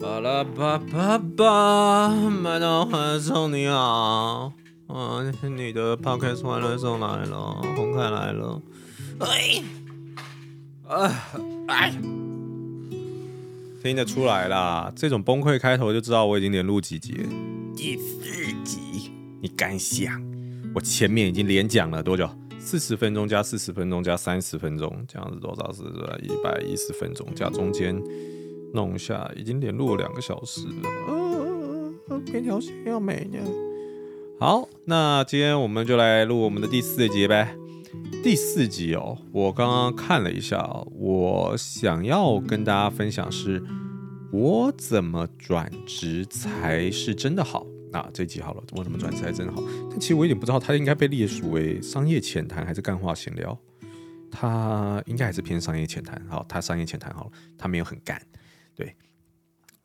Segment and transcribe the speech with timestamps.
[0.00, 4.52] 巴拉巴巴巴，麦当劳送你好。
[4.86, 8.62] 啊，你的 Podcast 欢乐送来了，红凯来了。
[9.18, 9.64] 哎，
[11.66, 11.92] 哎，
[13.82, 17.26] 听得出来啦，这种崩溃开头就知道我已经连录几集。
[17.74, 18.30] 第四
[18.62, 19.10] 集，
[19.42, 20.22] 你敢想？
[20.72, 22.30] 我前面已经连讲了多久？
[22.64, 25.82] 四十分钟加四十分钟加三十分钟，这样子多少是
[26.22, 28.02] 一百一十分钟加中间。
[28.72, 30.88] 弄一下，已经连录了两个小时了。
[32.08, 33.38] 呃，边条线要美呢。
[34.40, 37.54] 好，那今天我们就来录我们的第四集呗。
[38.24, 43.62] 第四集哦，我刚刚看了一下，我想要跟大家分享是，
[44.32, 47.64] 我怎么转职才是真的好。
[47.94, 49.62] 那这集好了，我怎么转职才真好？
[49.88, 53.56] 但其实我有点不知道，它应该被列属为商业浅谈还是干话闲聊？
[54.32, 56.20] 它应该还是偏商业浅谈。
[56.28, 58.20] 好，它商业浅谈好了，它没有很干。
[58.74, 58.96] 对，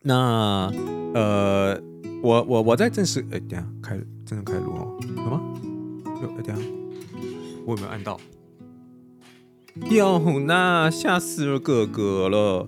[0.01, 0.73] 那
[1.13, 1.79] 呃，
[2.23, 5.41] 我我我在正式哎，等下开真的开录哦，有吗？
[6.23, 6.67] 有哎，等下
[7.67, 8.19] 我有没有按到？
[9.91, 12.67] 哟，那吓死哥哥了！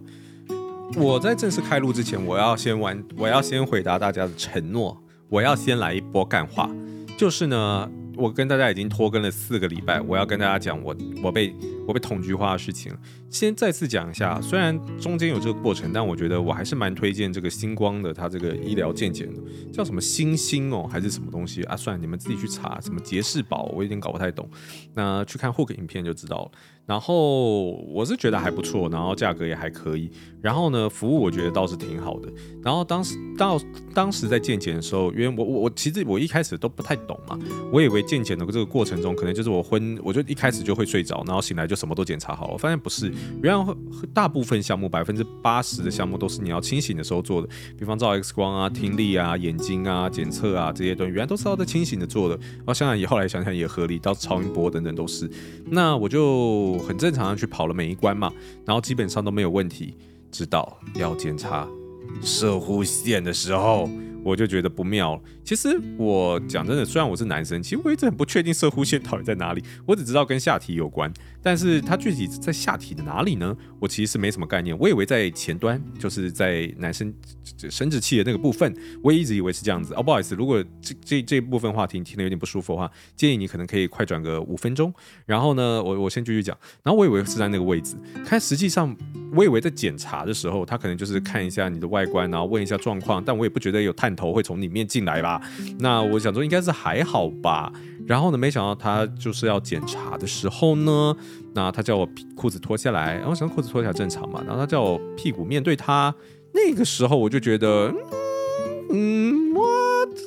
[0.97, 5.00] 我在正式开录之前，我要先完，我要先回答大家的承诺，
[5.31, 6.69] 我要先来一波干话，
[7.17, 7.89] 就是呢。
[8.17, 11.55] 我跟大家已经拖更了四个礼拜，我要跟大家讲我我被
[11.87, 12.91] 我被捅菊花的事情。
[13.29, 19.39] 先再次讲一下，虽然中间有这个过程，但我觉得我还是蛮推荐这个星光的，它这个医疗健检的，
[19.71, 21.75] 叫什么星星哦，还是什么东西啊？
[21.77, 24.49] 算了，你们自己去查，什么杰士宝，我有点搞不太懂。
[24.93, 26.51] 那去看 Hook 影片就知道了。
[26.85, 32.29] 然后我是觉得还不错，然后价格也还可以，然后呢，服务我觉得倒是挺好的。
[32.61, 33.57] 然后当时到
[33.93, 37.39] 当时在健检的时候，因为我我我其实我一开始都不太懂嘛，
[37.71, 42.53] 我以为健检的这个过程中可能就是我昏，我就一开始就会睡着，然后醒来就什么都检查好了。
[42.53, 43.09] 我发现不是，
[43.41, 43.65] 原来
[44.13, 47.47] 大部分项目百分之八十的项目都是你要清醒的时候做的，
[47.79, 52.35] 比方照 X 光啊、听力啊、眼睛啊检测啊这些东西，原来都是要在清醒的做的。
[52.35, 55.31] 然后想想也后来想想也合理，到超音波等等都是。
[55.65, 56.77] 那我就。
[56.81, 58.31] 很正常的去跑了每一关嘛，
[58.65, 59.95] 然后基本上都没有问题，
[60.31, 61.67] 直到要检查
[62.21, 63.89] 射护线的时候。
[64.23, 65.19] 我就觉得不妙。
[65.43, 69.63] 其实我讲真的，虽然我是男生，其实我一直很不确定射护线到底在哪里。
[69.83, 73.55] 我只知道跟下体有关，但是它具体在下体的哪里呢？
[73.79, 74.77] 我其实是没什么概念。
[74.77, 77.11] 我以为在前端，就是在男生
[77.69, 78.71] 生殖器的那个部分。
[79.01, 79.93] 我也一直以为是这样子。
[79.95, 84.93] 哦，不好意思，如果这这这部分话题你听得有点不舒服的话，建议你可能可以快转个五分钟。
[85.25, 86.55] 然后呢，我我先继续讲。
[86.83, 88.95] 然后我以为是在那个位置，看实际上
[89.33, 93.23] 我以为在检查的时候，他可能就是看一下你的外观，然后问一下状况。
[93.25, 94.11] 但我也不觉得有探。
[94.13, 95.41] 头会从里面进来吧？
[95.79, 97.71] 那我想说应该是还好吧。
[98.05, 101.15] 然后呢，没想到他就是要检查的时候呢，
[101.53, 104.41] 那他叫我裤子脱下来，然后想裤子脱下来正常嘛。
[104.45, 106.13] 然后他叫我屁股面对他，
[106.53, 107.93] 那个时候我就觉得，
[108.89, 109.63] 嗯，我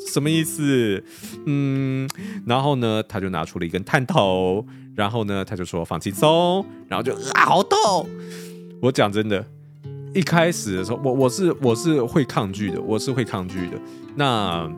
[0.09, 1.03] 什么意思？
[1.47, 2.09] 嗯，
[2.47, 8.09] 然后呢，他就拿出了一根探头，然后呢，他就说放轻松，然后就啊，好痛！
[8.81, 9.45] 我讲真的。
[10.15, 13.81] 一开始的时候，我我是我是会抗拒的，我是会抗拒的。
[14.15, 14.71] 那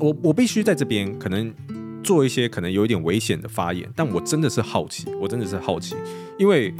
[0.00, 1.54] 我我必须在这边可能
[2.04, 5.96] 做一些可能有一点危险的发言，但我真的是好奇，我真的是好奇，
[6.38, 6.72] 因为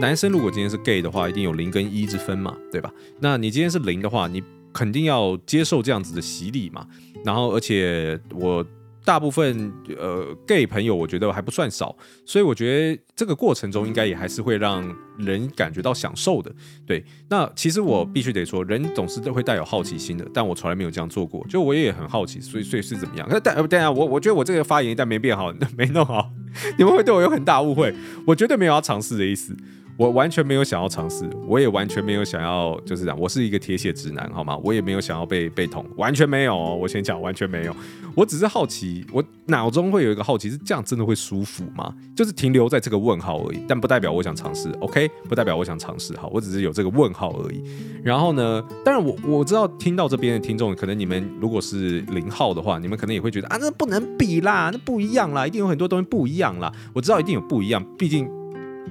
[0.00, 2.90] 男生如果今天是 gay 的话，一定有零跟一之分嘛，对吧？
[3.20, 6.86] 那你今天是零的话，你肯定要接受这样子的洗礼嘛。
[7.24, 8.64] 然后，而且我。
[9.08, 11.96] 大部分呃 gay 朋友，我觉得还不算少，
[12.26, 14.86] 所以我觉得这个过程中应该也还是会让
[15.16, 16.54] 人感觉到享受的。
[16.86, 23.26] 对，那其实我必须得说，人总是都会带有好奇心的，但我从来没有这样做过，就我也很好奇，所以所以是怎么样？
[23.32, 26.30] 那但等下我我觉得我这个发言一旦没变好，没弄好，
[26.76, 27.94] 你们会对我有很大误会，
[28.26, 29.56] 我绝对没有要尝试的意思。
[29.98, 33.18] 我完全没有想要尝试，我也完全没有想要就是这样。
[33.18, 34.56] 我是一个铁血直男，好吗？
[34.62, 36.56] 我也没有想要被被捅，完全没有。
[36.56, 37.74] 我先讲，完全没有。
[38.14, 41.92] 我只是好奇，我脑中会有一个好奇，是这样真的会舒服吗？
[42.14, 44.70] 就是停留在这个问号而已，但不代表我想尝试。
[44.78, 46.16] OK，不代表我想尝试。
[46.16, 47.60] 好，我只是有这个问号而已。
[48.04, 56.72] 然后呢，当然我我知道听到这边的听众，可能你们如果是零号的话，你们可能也会觉得啊，那不能比啦，那不一样啦，一定有很多东西不一样啦。
[56.92, 58.37] 我知道一定有不一样，毕竟。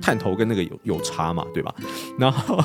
[0.01, 1.73] 探头跟那个有有差嘛，对吧？
[2.17, 2.63] 然后，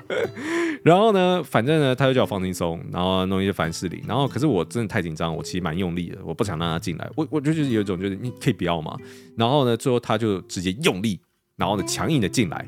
[0.82, 8.96] 然后呢，反正呢，他就叫我放轻松，然后弄一些凡士林，然后可是我真的太紧张，我其实蛮用力的，我不想让他进来，我我就觉得有一种就是你可以不要嘛。
[9.36, 11.20] 然后呢，最后他就直接用力，
[11.56, 12.66] 然后呢强硬的进来，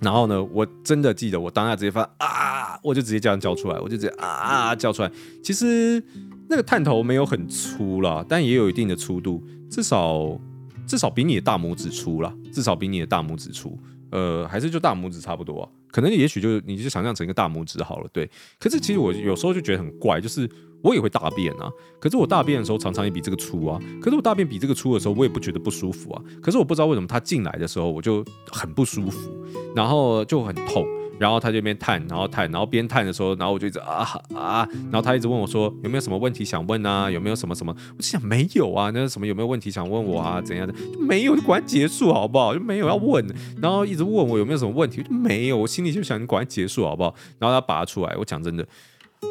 [0.00, 5.10] 然后呢，我真的记得我当下直接发啊，我就直接这样叫出来，我就直接啊叫出来。
[5.42, 6.02] 其实
[6.50, 10.38] 那个探头没有很粗啦，但也有一定的粗度，至少。
[10.86, 13.78] 至少比你的大拇指粗啦，至少比你的大拇指粗。
[14.10, 18.30] 呃，还是就大拇指差不多啊，可能也许就你就想象成一个大拇指好了，对。
[18.60, 20.48] 可是其实我有时候就觉得很怪，就是
[20.82, 26.22] 我也会大便啊，可是我大便的时候常常也比这个粗啊，可是我大便比这个粗的时候，我也不觉得不舒服啊。
[26.40, 29.32] 可是我不知道为什么它进来的时候我就很不舒服，
[29.74, 30.86] 然后就很痛。
[31.18, 37.74] 然后他就边探，然后探，然后边探的时候，然后我就一直啊啊，然后他一直问我说有没有什么问题想问啊，有没有什么什么？
[37.96, 40.40] 我就想没有啊，那什么有没有问题想问我啊？
[40.40, 42.54] 怎样的就没有，就赶快结束好不好？
[42.54, 43.24] 就没有要问，
[43.60, 47.14] 然后一直问我有没有什么问题，就没有，我心里就想你赶快结束好不好？
[47.38, 48.66] 然后他拔出来，我讲真的，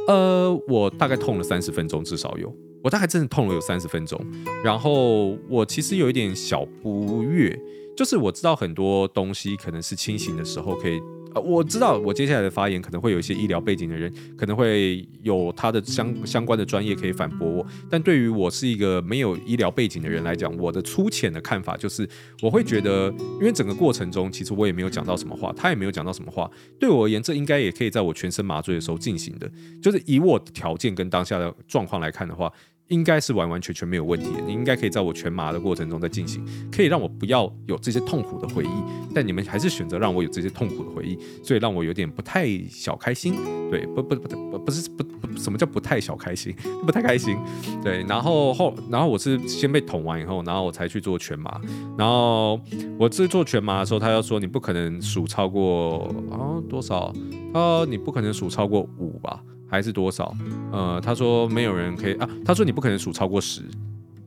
[0.08, 2.54] 呃，我大概痛了三十分钟，至少有，
[2.84, 4.20] 我大概真的痛了有三十分钟。
[4.64, 7.58] 然后我其实有一点小不悦，
[7.98, 11.02] 就是我知道很多东西可能是清醒的时候可以。
[11.42, 17.66] 我知道，我接下来的发言可能会有一些医疗背景的人，可能会有他的相相关的专业可以反驳我。
[17.90, 22.08] 但对于我是一个没有医疗背景的人来讲，我的粗浅的看法就是，
[22.42, 26.50] 我会觉得，因为整个过程中其实我也没有讲到什么话，他也没有讲到什么话。
[26.80, 29.50] 对我而言，这应该也可以在我全身麻醉的时候进行的。
[29.82, 32.52] 就是以我的条件跟当下的状况来看的话。
[32.90, 38.84] 应该是完完全全没有问题的，你应该可以在我全麻的过程中再进行，可以让我不要有这些痛苦的回忆，
[39.16, 43.36] 但你们还是选择让我有这些痛苦的回忆，所以让我有点不太小开心。
[43.72, 46.54] 对，不不不不不是不不什么叫不太小开心，
[46.86, 47.38] 不太开心。
[47.82, 51.60] 对，然后后然后我是先被捅完以后，然后我才去做全麻，
[51.98, 52.60] 然后
[53.00, 57.12] 我这做全麻的时候，他要说你不可能数超过啊多少，
[57.54, 59.42] 他说你不可能数超过五吧。
[59.74, 60.32] 还是多少？
[60.72, 62.30] 呃，他说没有人可以啊。
[62.46, 63.64] 他说你不可能数超过十，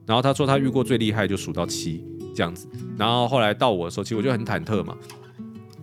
[0.05, 2.05] 然后他说他遇过最厉害就数到七
[2.35, 2.67] 这样子。
[2.99, 4.97] 然后后来到我的时候，其实我就很忐忑嘛。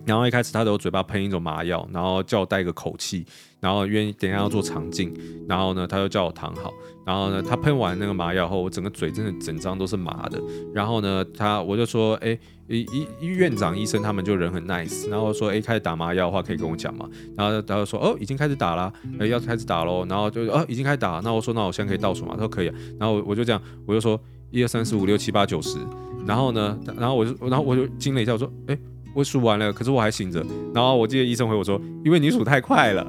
[0.06, 3.24] 然后一开始他都有嘴巴喷一种麻药，然后叫我带个口气，
[3.60, 5.14] 然后愿意等一下要做肠镜，
[5.48, 6.72] 然后呢他就叫我躺好，
[7.06, 10.38] 然后呢他喷完那个麻药后，我整个嘴真的整张都是麻的。
[10.74, 12.86] 然后呢他我就说，哎，医
[13.20, 17.08] 医院长医生他们就人很 nice，然后说，哎，开始打麻药的话可以跟我讲嘛。
[17.36, 20.04] 然后他就说，哦，已经开始打了，哎，要开始打喽。
[20.06, 21.20] 然后就哦，已经开始打。
[21.24, 22.34] 那我说，那我现在可以倒数吗？
[22.34, 22.66] 他说可以。
[22.98, 25.78] 然后我就这样，我就说一二三四五六七八九十。
[26.26, 28.78] 然后呢，然后我就然后我就惊了一下，我说，哎。
[29.14, 30.44] 我数完了，可是我还醒着。
[30.74, 33.06] 然后我记得医生回我说：“因为你数太快了，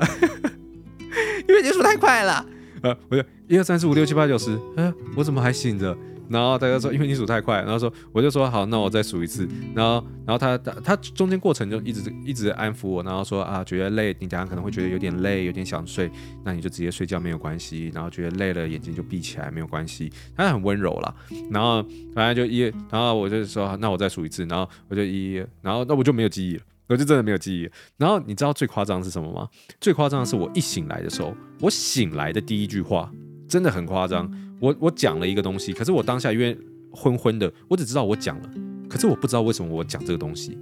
[1.50, 2.46] 因为你数太快了。”
[2.84, 5.98] 呃，我就一二三四五六七八九十，呃，我怎么还醒着？
[6.30, 9.48] 然后大家说，因为你数太快，然后说我就说好，那我再数一次。
[9.74, 16.10] 然后，然后他他中间过程就一直一直安抚我，然后说啊，觉得累，你等下可能会觉得有点累，有点想睡，
[16.44, 17.92] 那你就直接睡觉没有关系。
[17.94, 20.12] 然后觉得累了，眼睛就闭起来没有关系。
[20.36, 21.16] 他很温柔啦。
[21.52, 21.84] 然后
[22.14, 27.70] 反正就一，然后我就说那我再数一次，然后我就一，然后那我就没有记忆了，我就真的没有记忆。
[27.98, 29.48] 然后你知道最夸张是什么吗？
[29.80, 33.12] 最夸张的是我一醒来的时候，我醒来的第一句话
[33.48, 34.32] 真的很夸张。
[34.60, 36.58] 我我讲了一个东西，可是我当下因为
[36.92, 38.50] 昏昏的，我只知道我讲了，
[38.90, 40.58] 可是我不知道为什么我讲这个东西。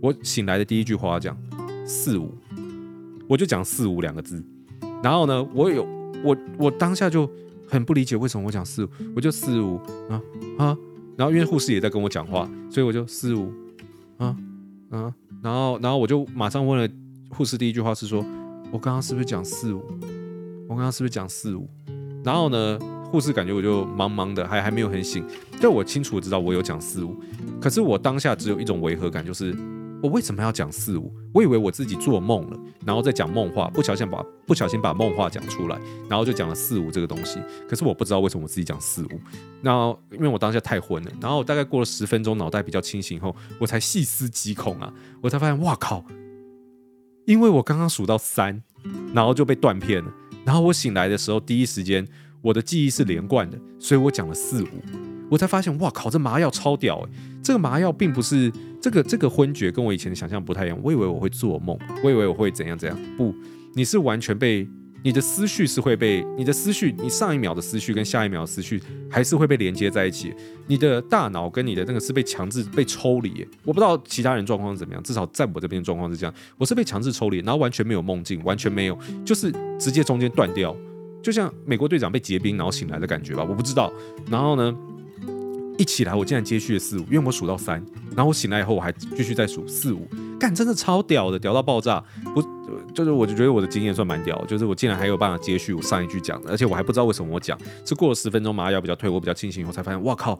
[0.00, 1.36] 我醒来的第一句话讲
[1.86, 2.32] 四五，
[3.26, 4.42] 我就讲四五两个字。
[5.02, 5.84] 然后呢，我有
[6.22, 7.28] 我我当下就
[7.68, 9.78] 很不理解为什么我讲四五，我就四五
[10.08, 10.22] 啊
[10.58, 10.76] 啊。
[11.16, 13.52] 然后因为护士也在跟我讲话，所以我就四五
[14.18, 14.36] 啊
[14.90, 15.14] 啊。
[15.42, 16.88] 然后然后我就马上问了
[17.30, 18.24] 护士，第一句话是说，
[18.70, 19.82] 我刚刚是不是讲四五？
[20.68, 21.68] 我刚刚是不是讲四五？
[22.22, 22.78] 然后呢？
[23.14, 25.24] 护士感觉我就茫茫的，还还没有很醒，
[25.60, 27.16] 但我清楚知道我有讲四五，
[27.60, 29.56] 可是我当下只有一种违和感，就是
[30.02, 31.14] 我为什么要讲四五？
[31.32, 37.38] 我以为我自己做梦了，然后再讲梦话，不小心把不小心把梦话讲出来，然后就讲了四五这个东西。
[37.68, 39.20] 可是我不知道为什么我自己讲四五，
[39.62, 46.04] 然后因为我当下太昏了，然后大概过了十分钟，脑袋比较清醒后，我才细思极恐啊，我才发现哇靠，
[47.26, 48.60] 因为我刚刚数到三，
[49.14, 50.12] 然后就被断片了，
[50.44, 52.04] 然后我醒来的时候第一时间。
[52.44, 54.66] 我的记忆是连贯的，所以我讲了四五，
[55.30, 57.08] 我才发现，哇靠，这麻药超屌诶！
[57.42, 60.78] 这个麻药并不是这个这个昏厥，跟我以前的想象不太一样。
[60.82, 62.98] 我以为我会做梦，我以为我会怎样怎样。
[63.16, 63.34] 不，
[63.72, 64.68] 你是完全被
[65.02, 68.78] 你的思绪是会被你的思绪，你上一秒的思绪跟下一秒的思绪
[69.10, 70.34] 还是会被连接在一起。
[70.66, 73.46] 你的大脑跟你的那个是被强制被抽离。
[73.64, 80.76] 我不知道其他人状况是怎么样，至少在我这边状况是这样，我是被强制抽离，然后完全没有梦境，完全没有，就是直接中间断掉。
[81.24, 83.90] 就像美国队长被结冰然后醒来的感觉吧，我不知道。
[84.30, 84.76] 然后呢，
[85.78, 87.82] 一起来我竟然接续了四五，因为我数到三，
[88.14, 90.06] 然后我醒来以后我还继续再数四五，
[90.38, 92.04] 干真的超屌的，屌到爆炸。
[92.34, 92.42] 不，
[92.92, 100.38] 就是我就觉得我的经验算蛮屌，就是我竟然还有办法接续我上一句讲的，而且我还不知道为什么我讲，是过了十分钟麻药比较退，我比较清醒以后才发现，哇靠，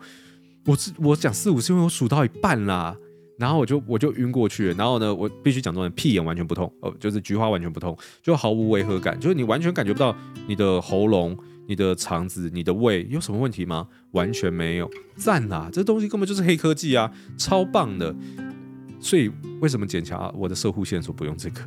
[0.67, 2.95] 我是我讲四五是因为我数到一半啦。
[3.39, 11.37] 然后我就我就晕过去了，然后呢，我必须讲重点，屁眼完全不痛，哦，就是菊花完全不痛，就毫无违和感，就是你完全感觉不到你的喉咙、
[11.67, 13.89] 你的肠子、你的胃有什么问题吗？
[14.13, 15.69] 完全没有，赞啦！
[15.73, 18.15] 这东西根本就是黑科技啊，超棒的。
[19.01, 21.61] 所以为什么检查我的摄护线索不用这个？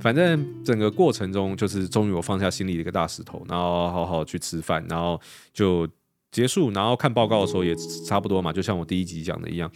[0.00, 5.20] 反正整个过程中，就是终于我放下心里的一个大石头，然后好好去吃饭，然后
[5.52, 5.88] 就
[6.30, 6.70] 结束。
[6.70, 7.74] 然后看报告的时候也
[8.06, 9.68] 差不多嘛，就像我第一集讲的一样，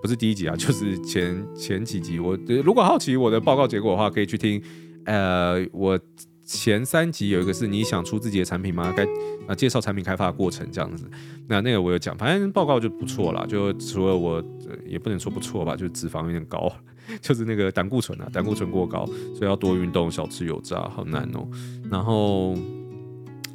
[0.00, 2.18] 不是第一集啊， 就是前前几集。
[2.18, 4.62] 我如果好奇我的报告结果的话，可以去听。
[5.04, 5.98] 呃，我
[6.44, 8.92] 前三集有一个是你想出自己的产品吗？
[8.94, 9.06] 该
[9.46, 11.08] 啊介绍产品开发过程这样子。
[11.46, 14.42] 那那个我有讲，反正报告就不错啦，就除了我
[14.86, 16.70] 也不能说不错吧，就是脂肪有点高。
[17.22, 21.48] 就是那个胆固醇啊，胆固醇过高，所以要多运动，少吃油炸，好难哦。
[21.90, 22.54] 然后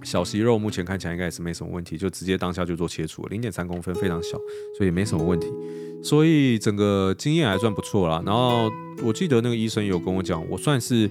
[0.03, 4.38] 小息肉目前看起来应该也是没什么问题，就直接当下就做切除，零点三公分，非常小，
[4.77, 5.48] 所以没什么问题。
[6.03, 8.22] 所以整个经验还算不错啦。
[8.25, 8.69] 然后
[9.01, 11.10] 我记得那个医生有跟我讲，我算是。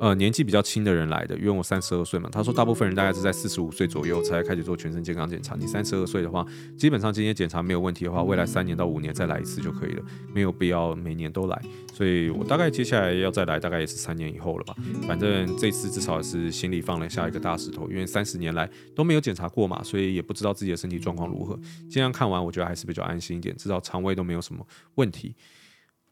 [0.00, 2.28] 呃，年纪比较轻的人来的，因为我三十二岁嘛。
[2.30, 5.56] 他说，大部分人大概是在四十五岁左右才开始做全身健康检查。
[5.56, 11.60] 你三十二岁的话，基本上今天检查没有问题的话，未来三年到五年再来一次就可以了，没有必要每年都来。
[11.92, 14.76] 所以我大概接下来要再来，大概也是三年以后了吧。
[15.06, 21.58] 反正这次至少也是心里放了下一个大石头，因为三十年来都没有检查过嘛，所以也不知道自己的身体状况如何。
[21.82, 24.64] 今天看完，我觉得还是比较安心一点，至少肠胃都没有什么
[24.94, 25.34] 问题。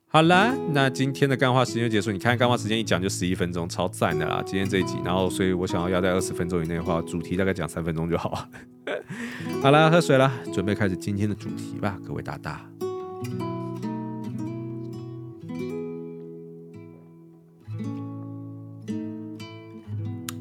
[0.09, 2.11] 好啦，那今天的干话时间就结束。
[2.11, 4.43] 你看干话时间一讲就十一分钟，超赞的啦！
[4.47, 8.49] 今天这一集，然后所以我想要要在二十分钟以内的话，主题大概讲三分钟就好。
[9.61, 12.65] 好啦，喝水啦，准备开始今天的主题吧，各位大大。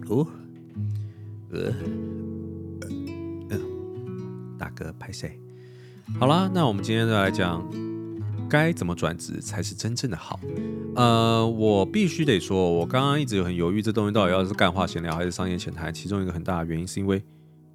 [0.07, 0.25] 哦，
[1.51, 1.73] 呃，
[3.49, 3.57] 呃，
[4.57, 5.37] 大哥拍谁？
[6.17, 7.67] 好啦，那我们今天就来讲。
[8.49, 10.39] 该怎么转职才是真正的好？
[10.95, 15.93] 呃，我必须得说，我刚刚一直很犹豫，这东西到底要是干话闲聊还是商业浅谈。
[15.93, 17.21] 其中一个很大的原因是因为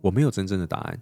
[0.01, 0.99] 我没有真正的答案，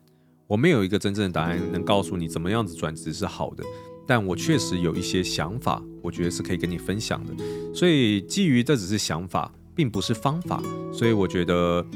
[0.46, 3.62] 我没有一个真正的答案能告诉你怎么样子转职是好的。
[4.06, 7.32] 但我确实有一些想法，我觉得是可以跟你分享的。
[7.74, 11.86] 所以基于这只是想法，并不是方法，所以我觉得。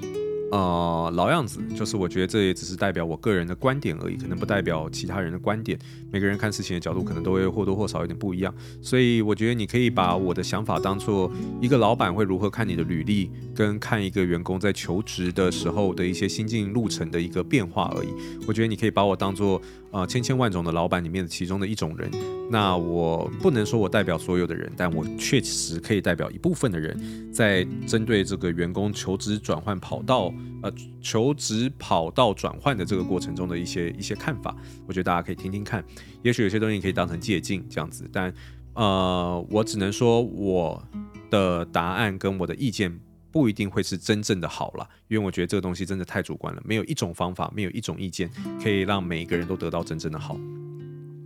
[0.52, 5.78] 呃，老样子，就是我觉得这也只是代表我个人的观点而已，可能不代表其他人的观点。
[6.10, 18.08] 每个人看事情的角度可能都会或多或少有点不一样，所以我觉得你可以把我的想法当做一个老板会如何看你的履历，跟看一个员工在求职的时候的一些心境路程的一个变化而已。
[18.46, 19.58] 我觉得你可以把我当做
[19.90, 22.10] 呃千千万种的老板里面的其中的一种人。
[22.50, 30.30] 那我不能说我代表所有的人，但我确实可以代表一部分的人，在针对这个员工求职转换跑道。
[30.62, 34.56] 呃，求职跑道转换的这个过程中的一些一些看法，
[34.86, 35.84] 我觉得大家可以听听看，
[36.22, 38.08] 也许有些东西可以当成借镜这样子。
[38.12, 38.32] 但
[38.74, 40.82] 呃，我只能说我
[41.30, 42.96] 的答案跟我的意见
[43.30, 48.30] 不一定会是真正的好了，因为我觉得这个东西真的太主观了，没有一种方法，没有一种意见
[48.62, 50.38] 可以让每一个人都得到真正的好。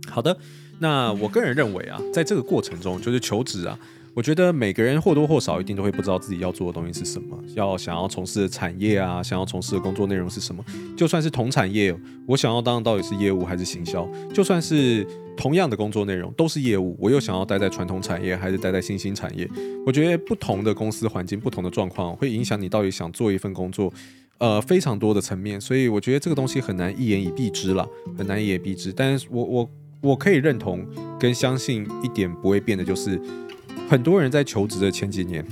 [0.09, 0.37] 好的，
[0.79, 3.77] 那我个人认为啊，在这个过程中，就是求职啊。
[4.17, 10.65] 我觉得每个人或多或少一定都会不知道自己要做的东西是什么，要想要从事的产业啊，想要从事的工作内容是什么。
[10.97, 11.95] 就算是同产业，
[12.25, 14.09] 我想要当到底是业务还是行销？
[14.33, 15.05] 就算是
[15.37, 19.47] 同样的工作内容都是业务，我又想要待在传统产业还是待在新兴产业？
[19.85, 23.93] 我觉得不同的公司环境、不同的状况会影响你到底想做一份工作，
[24.39, 25.61] 呃，非常多的层面。
[25.61, 28.91] 所以我觉得这个东西很难一言以蔽之了，很难一言以蔽之。
[28.91, 29.69] 但是我我
[30.01, 30.83] 我可以认同
[31.19, 33.21] 跟相信一点不会变的就是。
[33.89, 35.45] 很多人在求职的前几年，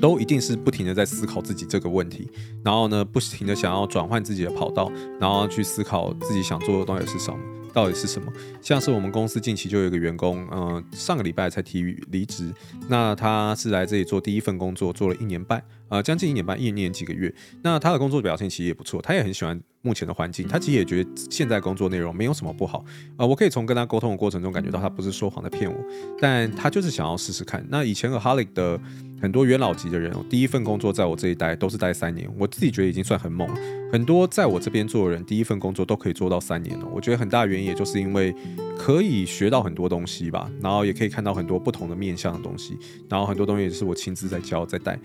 [0.00, 2.28] 都一定是不停的在思考自己这个问题，
[2.64, 7.38] 然后呢，不停的想要转换自己的跑道，然后去思考自己想做的东西是什么，
[7.72, 8.32] 到底是什么。
[8.60, 12.52] 像是我们公司近期就有一个员工，嗯、上个礼拜才提离职，
[12.88, 17.32] 那他是来这里做第一份工作，做了一年半，呃，将近一年半，一年几个月。
[17.62, 19.60] 那他的工作表现其实也不错，他也很喜欢。
[19.82, 23.26] 目前的环境，他其实也觉得现在工作内容没有什么不好啊、呃。
[23.26, 25.78] 我可以从跟他沟通的过程中感觉到他不是说谎在骗我，
[26.20, 27.64] 但他就是想要试试看。
[27.70, 28.78] 那以前 AHOLIC 的
[29.22, 33.48] 很多元老级的人，第一份工作在我这一待都是待三年，我自己觉得已经算很猛。
[33.90, 36.86] 很多在我这边做的人，第一份工作都可以做到三年了。
[36.94, 38.34] 我觉得很大原因也就是因为
[38.76, 42.76] 可以学到很多东西吧，然后也可以看到很多不同的面向的东西，
[43.08, 45.00] 然后很多东西也是我亲自在教在带。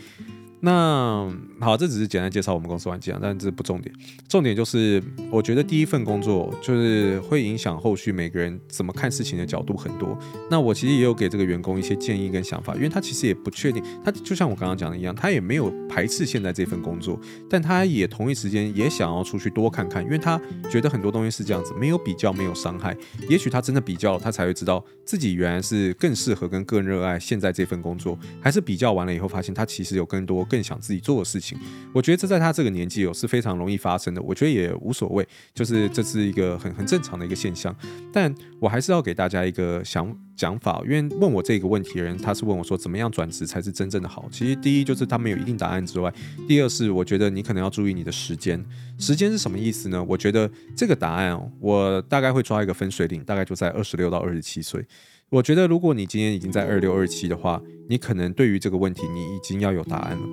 [0.61, 3.93] 那好，这只是简单介绍我们公司环境啊，但这不重点。
[4.27, 10.17] 重点就是，我觉得第一份工作就是会影响后续每个人怎么看事情的角度很多。
[10.49, 22.95] 那我其实也有给这个员工一些建议跟想法，因为他其实也不确定，他就像我刚刚讲的一样，他也没有排斥现在这份工作，但他也同一时间也想要出去多看看，因为他觉得很多东西是这样子，没有比较没有伤害。
[23.29, 30.44] 也许他真的比较，他才会知道自己原来是更适合跟更热爱现在这份工作，还是比较完了以后发现他其实有更多。
[30.45, 31.57] 更想自己做的事情。
[31.93, 34.21] 我觉得这在他这个年纪哦是非常容易发生的。
[34.21, 37.75] 我觉得也无所谓，就是这是一个很很正常的一个现象。
[38.11, 44.27] 但我还是要给大家一个想讲法，因为问我这个问题的人，他是问我说怎么样转职才是真正的好。
[44.31, 46.13] 其实第一就是他没有一定答案之外，
[46.47, 48.63] 第二是我觉得你可能要注意你的时间。
[48.97, 50.03] 时间是什么意思呢？
[50.07, 54.85] 我觉得这个答案哦，我大概会抓一个分水岭，大概就在二十六到二十七岁。
[55.31, 60.23] 我觉得，如果你今年已经在二六二七的话，你可能对于这个问题，你已经要有答案了。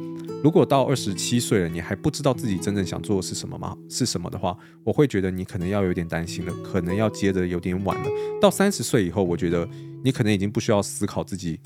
[0.45, 3.75] 如果到二十七岁了，你还不知道自己真正想做的是什么吗？
[3.89, 8.09] 是什么的话，我会觉得你可能要有点担心了，可能要接得有点晚了。
[8.41, 9.67] 到三十岁以后，我觉得
[10.05, 11.59] 你可能已经不需要思考自己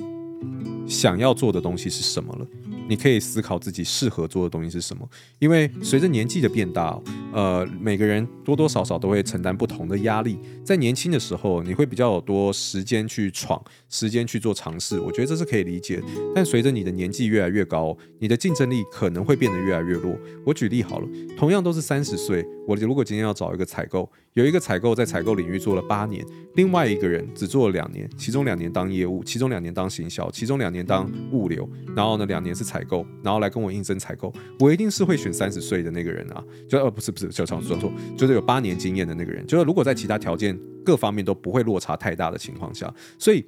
[0.87, 2.47] 想要做的东西是什么了。
[2.88, 7.00] 你可以思考自己适合做的东西是什么，因为随着年纪的变大，
[7.33, 10.38] 呃，每个人多多少少都会承担不同的压力。
[10.64, 16.02] 在年轻的时候，你会比较有多时间去闯，时间去做尝试，我觉得这是可以理解。
[16.35, 20.16] 但随着你的年纪越来越高，你的竞争力可能会变得越来越弱。
[20.45, 26.25] 我举例好了，同样都是三十岁，我如果今天要找一个采购，有一个采购在采购领域做了八年，
[26.55, 32.87] 另外一个人只做了两年，其中两年当业务，其中两年当行销，其中两年当物流，然后呢，两年是采。
[32.87, 43.45] 购，然后来跟我应征采购，我一定是会选三十岁的那个人啊，就呃不是不是，就常说错，就是有八年经验的那个人，就是如果在其他条件各方面都不会落差太大的情况下，所以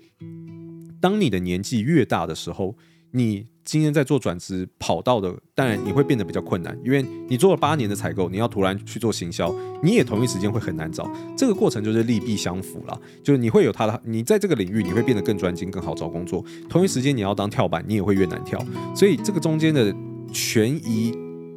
[1.00, 2.76] 当你的年纪越大的时候，
[3.12, 11.06] 你今天在做转职跑道的，当然你会变得比较困难，因为你做了八年的采购，你要突然去做行销，你也同一时间会很难找。
[11.36, 16.42] 这个过程就是利弊相符啦，就是你会有他的，你在这个领域你会变得更专精，更好找工作。
[16.66, 18.58] 同一时间你要当跳板，你也会越难跳。
[18.96, 19.94] 所以这个中间的
[20.32, 21.12] 权宜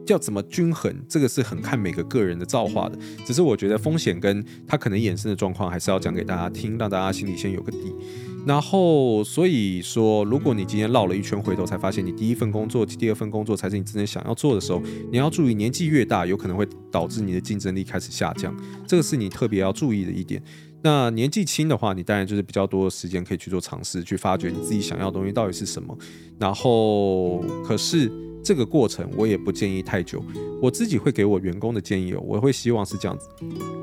[0.08, 3.00] 要怎么均衡，这个是很看每个个人的造化的。
[3.24, 7.96] 只是我觉得风险跟他可能衍生的状况，还是要讲给大家听，让大家心里先有个底。
[8.44, 14.82] 然后，所以说，如果你今天绕了一圈，回头才发现你第一份工作、第二份工作才是你真正想要做的时候，
[15.12, 18.56] 你要注意，年纪越大，有可能会导致你的竞争力开始下降，
[18.88, 20.42] 这个是你特别要注意的一点。
[20.82, 25.96] 那年纪轻的话，你当然就是比较多的时间可以去做尝试，去发掘你自己想要的东西到底是什么。
[26.40, 28.12] 然后，可是
[28.44, 30.20] 这个过程我也不建议太久。
[30.60, 33.28] 我自己会给我员工的建议哦，我会希望是这样子，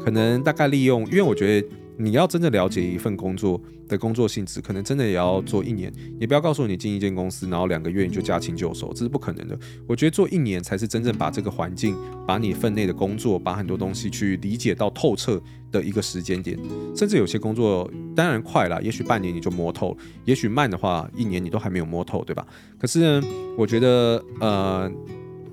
[0.05, 1.69] 可能大概利用，因为我觉得。
[1.99, 5.93] 你要真的了解一份工作的工作性质，可能真的也要做一年。
[6.21, 9.59] 你不要告诉你进一间公司，然后两个月你就驾轻就熟，这是不可能的。
[9.87, 16.57] 我觉得做一年才是真正把这个环境、把你分内的工作、把很多东西去理解到透彻的一个时间点。
[16.97, 22.47] 甚至有些工作当然快了，也许半年你就摸透；也许慢的话，一年你都还没有摸透，对吧？
[22.79, 24.91] 可是呢，我觉得呃。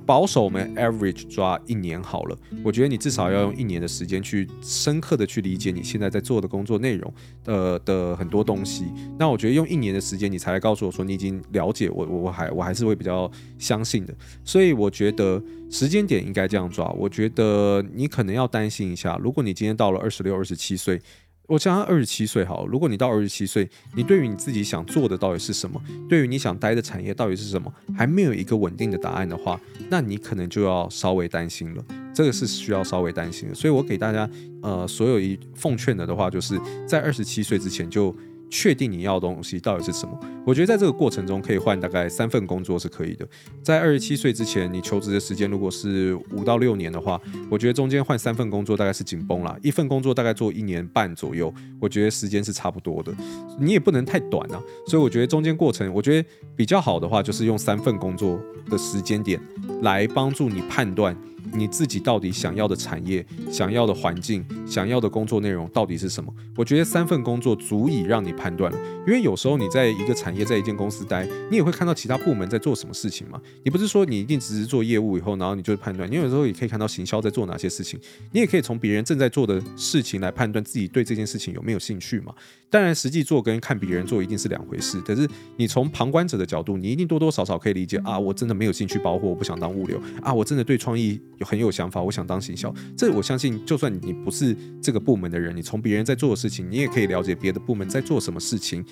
[0.05, 7.13] 保守我们 average 抓一年好了，我觉得你至少要用一年的时间去深刻的去理解你现在在做的工作内容，
[7.45, 8.85] 呃的很多东西。
[9.17, 14.13] 那我觉得用一年的时间你才来告诉我说你已经了解我，我还我还是会比较相信的。
[14.43, 16.87] 所以我觉得时间点应该这样抓。
[16.91, 21.01] 我觉得你可能要担心一下，如果你今天到了二十六、二十七岁。
[21.47, 25.81] 我讲他二十七岁好，如果你到二十七岁，你对于你自己想做的到底是什么？
[26.09, 27.71] 对于你想待的产业到底是什么？
[27.95, 31.85] 还没有一个稳定的答案的话，那你可能就要稍微担心了。
[32.13, 33.55] 这个是需要稍微担心的。
[33.55, 34.29] 所以我给大家
[34.61, 38.15] 呃，所有一奉劝的的话，就是在二十七岁之前就。
[38.49, 40.17] 确定你要的东西到底是什么？
[40.45, 43.27] 我觉得在这个过程中可以换大概三份工作是可以的。
[43.63, 49.57] 在二十七岁之前，你求职的时间如果是五到六年的话，我觉得中间换三份工作大概是紧绷了。
[49.63, 53.13] 一份工作大概做一年半左右，我觉得时间是差不多的。
[53.59, 59.39] 你也不能太短啊，所以我觉得中间过程，我觉得比较好的话就是用三份工作的时间点
[59.81, 61.15] 来帮助你判断。
[61.55, 66.33] 你自己到底想要的产业、想要的环境、想要的工作内容到底是什么？
[66.55, 68.77] 我觉得三份工作足以让你判断了。
[69.07, 73.39] 因为有时候你在一个产业、在一间公司待，你也会看到其他部门在做什么事情嘛。
[73.63, 76.09] 你不是说你一定只是做业务以后，然后你就判断。
[76.09, 77.99] 你有时候也可以看到行销在做哪些事情，
[78.31, 82.33] 你也可以从别人正在做的事情来判断自己对这件事情有没有兴趣嘛。
[82.69, 84.99] 当然，实际做跟看别人做一定是两回事。
[85.01, 92.73] 可是你从旁观者的角度，你一定多多少少可以理解啊，我真的没有兴趣包货，我不想当物流啊，我真的对创意有很有想法，我想当行销。
[92.97, 98.83] 这我相信，就算你不是这个部门的人，你从别人在做的事情，你也可以了解别的部门在做什么事情，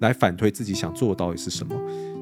[0.00, 1.74] 来反推自己想做的到底是什么。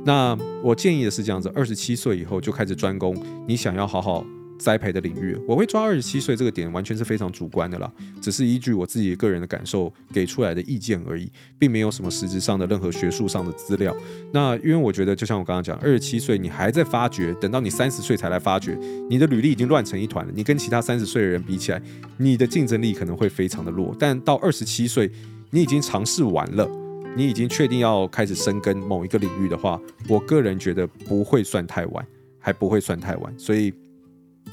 [0.04, 4.24] 那我建议的是这样子：二十七岁以后就开始专攻你想要好好
[4.58, 7.90] 栽培的领域，我会抓二十七岁这个点，完全是非常主观的啦，
[8.20, 13.96] 只是依据我自己个人的感受给出来的意见而已，并没有什么实质上的任何学术上的资料。
[14.32, 18.76] 那因为我觉得，就像我刚刚讲，二十七岁你还在发掘，等到你三十岁才来发掘，
[19.08, 20.32] 你的履历已经乱成一团了。
[20.34, 21.80] 你跟其他三十岁的人比起来，
[22.16, 23.94] 你的竞争力可能会非常的弱。
[23.98, 25.10] 但到二十七岁，
[25.50, 26.68] 你已经尝试完了，
[27.16, 32.04] 你已经确定要开始深耕某一个领域的话，我个人觉得不会算太晚。
[32.40, 33.74] 还不会算太晚，所以。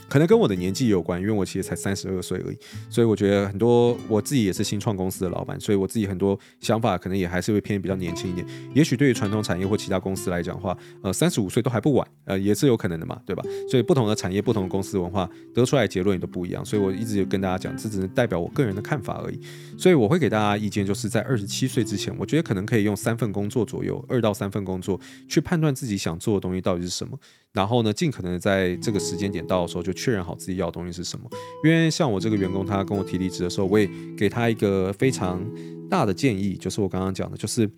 [0.07, 2.57] 可能跟我的年纪有关，因为我其实才三十二岁而已，
[2.89, 8.45] 所以我觉得很多我自己也是新创公司的老板，所以我自己很多想法可能也还是会偏比较年轻一点。
[8.73, 13.43] 也许对于传统产业或其他公司来讲的话，呃，三十五岁都还不晚，呃，也是有可能的嘛，对吧？
[13.69, 16.63] 所以不同的产业、不同的公司文化得出来结论也都不一样。
[16.63, 19.39] 所以我一直就跟大家讲，这只能代表我个人的看法而已。
[19.77, 27.17] 所以我会给大家意见，就是在二十七岁之前，我觉得可能可以用三份工作左右，二到三份工作去判断自己想做的东西到底是什么。
[27.51, 31.27] 然后呢，尽可能在这个时间点到的时候就确认好自己要的东西是什么。
[31.63, 35.41] 因为像我这个员工，他跟我提离职的时候，我也给他一个非常
[35.89, 37.69] 大的建议，就是我刚刚讲的，就是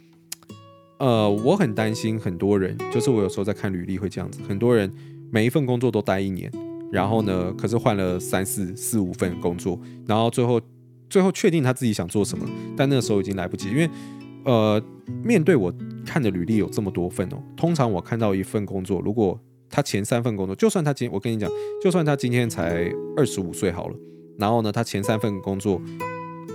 [0.97, 4.91] 呃，我很担心很多人，就是我有时候在看履历会这样子，很多人
[5.31, 6.51] 每一份工作都待一年，
[6.91, 10.59] 然后呢，可是换了三四四五份工作，然后最后
[11.09, 13.89] 最后确定他自己想做什么，但那个时候已经来不及，因为
[14.43, 14.81] 呃，
[15.23, 15.71] 面对我
[16.05, 21.49] 看的履历有这么多份哦，通常我看到一份工作，如果他前三份工作，就算他今我跟你讲，
[21.81, 23.95] 就算他今天才二十五岁好了，
[24.37, 25.81] 然后呢，他前三份工作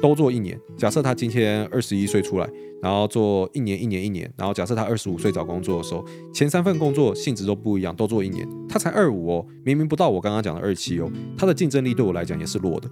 [0.01, 0.59] 都做一年。
[0.77, 2.51] 假设他今天二十一岁出来，
[2.83, 12.91] 然后做一年、一年、一年，然后假设他二十五岁找工作的时候，前三份工作性质都不一样，都做一年，他才二五哦，明明不到我刚刚讲的二七哦，他的竞争力对我来讲也是弱的。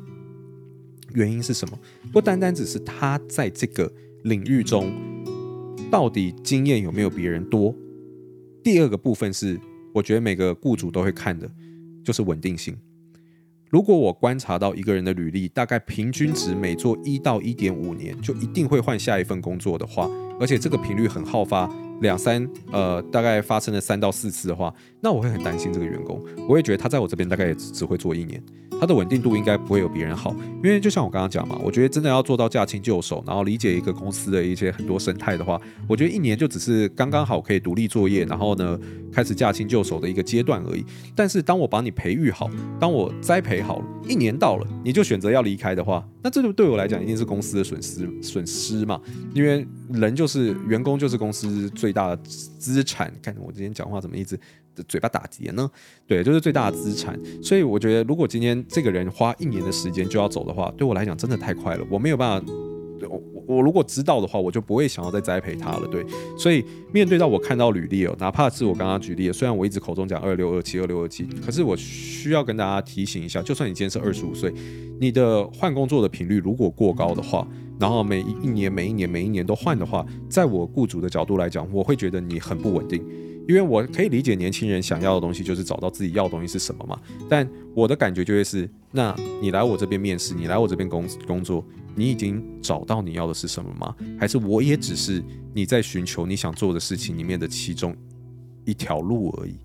[1.15, 1.79] 原因是什么？
[2.13, 3.91] 不单单只是他在这个
[4.25, 4.93] 领域中
[5.91, 7.75] 到底经验有没有别人多，
[8.63, 9.59] 第二个部分是。
[9.93, 11.51] 我觉得每个雇主都会看的，
[12.05, 12.77] 就是稳定性。
[13.69, 26.21] 如果我观察到一个人的履历，大概平均值每做一到一点五年，就一定会换下一份工作的话，而且这个频率很好发，两三呃大概发生了三到四次的话，那我会很担心这个员工。
[26.49, 28.43] 我也觉得他在我这边大概也只会做一年。
[28.81, 38.81] 它的稳定度应该不会有别人好，因为就像我刚刚讲嘛，我觉得真的要做到驾轻就熟，然后理解一个公司的一些很多生态的话，我觉得一年就只是刚刚好可以独立作业，然后呢
[39.13, 40.83] 开始驾轻就熟的一个阶段而已。
[41.15, 48.99] 但是当我把你培育好，当我栽培好了，一年到了，你就选择要离开的话，那这就对我来讲一定是公司的损失损失嘛，
[49.35, 53.13] 因为人就是员工就是公司最大的资产。
[53.21, 54.41] 看我今天讲话怎么一直。
[54.75, 55.71] 的嘴巴打结呢？
[56.07, 57.19] 对，就是最大的资产。
[57.43, 61.87] 所以我觉得，如果今天这个人花一年的时间就要走的话，对我来讲真的太快了。
[61.91, 62.53] 我没有办法，
[63.09, 65.89] 我我如果知道的话，我就不会想要再栽培他了。
[65.89, 66.05] 对，
[66.39, 74.53] 所以面对到我看到履历哦，哪怕是我刚刚举例，虽然我一直口中讲二六二七二六二七，可是我需要跟大家提醒一下，就算你今天是二十五岁，
[75.01, 77.47] 你的换工作的频率如果过高的话，
[77.81, 83.05] 然后每一年每一年每一年都换的话，在我雇主的角度来讲，我会觉得你很不稳定。
[83.51, 86.97] 因为我可以理解年轻人想要的东西就是找到自己要的东西是什么嘛，
[87.29, 91.65] 但我的感觉就会是，那你来我这边面试，你来我这边工工作，
[91.97, 93.93] 你已经找到你要的是什么吗？
[94.21, 95.21] 还是我也只是
[95.53, 97.93] 你在寻求你想做的事情里面的其中
[98.65, 99.57] 一条路而已？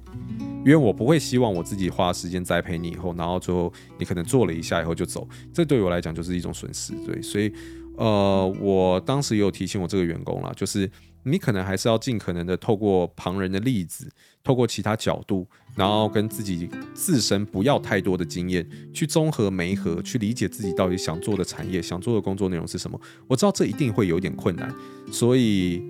[0.66, 6.94] 因为我不会希望我自己花时间栽培你以后，然后最后你可能做了一下以后就走，这对我来讲就是一种损失。
[7.06, 7.54] 对，所以
[7.98, 10.90] 呃，我当时也有提醒我这个员工啦，就是。
[11.28, 14.08] 你可能还是要尽可能的透过旁人的例子，
[14.44, 23.00] 透过其他角度，然后跟自己自身不要太多的经验，去综合媒合，去理解自己到底想做的产业、想做的工作内容是什么。
[23.28, 24.72] 我知道这一定会有点困难，
[25.12, 25.82] 所以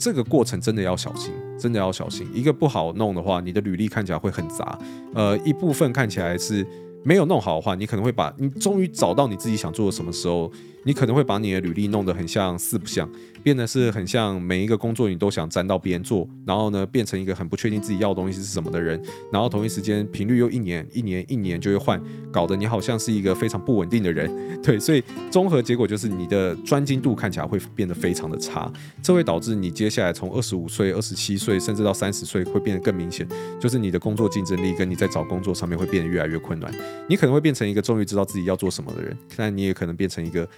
[0.00, 2.26] 这个过程真的要小心，真的要小心。
[2.32, 4.78] 一个不好弄的话，你的履历看起来会很杂。
[5.14, 6.66] 呃，一部分看起来是
[7.04, 10.50] 没有弄好的话，你可能会把你终于找到你自己想做的什么时候。
[10.84, 13.08] 你可能会把你的履历弄得很像四不像，
[13.42, 19.00] 变得是很像每一个工作你都想沾到边做，然后呢，变成一个很不确定自己要的东西是什么的人，
[19.32, 24.30] 然后同一时间频率又一年一年一年就会换，搞得你好像是一个非常不稳定的人，
[24.62, 33.28] 对，所以综合结果就是你的专精度看起来会变得非常的差，这会导致你接下来从二十五岁、二十七岁甚至到三十岁会变得更明显，
[33.60, 36.72] 就是你的工作竞争力跟你在找工作上面会变得越来越困难，
[37.08, 40.48] 你可能会变成一个终于知道自己要做什么的人，但你也可能变成一个。